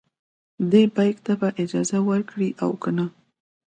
دې 0.71 0.83
بیک 0.95 1.15
ته 1.25 1.33
به 1.39 1.49
اجازه 1.63 1.97
ورکړي 2.09 2.49
او 2.63 2.71
کنه. 2.83 3.05